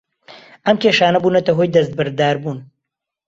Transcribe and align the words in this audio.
ئەم 0.65 0.77
کێشانە 0.83 1.19
بوونەتە 1.21 1.51
هۆی 1.57 1.73
دەستبەرداربوون 1.75 2.59